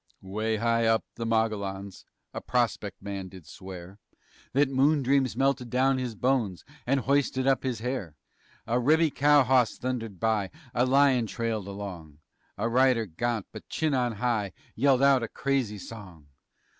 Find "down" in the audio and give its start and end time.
5.69-5.99